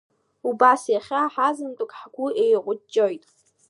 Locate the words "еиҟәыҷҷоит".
2.43-3.23